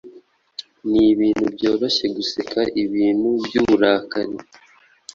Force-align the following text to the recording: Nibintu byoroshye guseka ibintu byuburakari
Nibintu 0.91 1.45
byoroshye 1.55 2.05
guseka 2.15 2.61
ibintu 2.83 3.29
byuburakari 3.45 4.35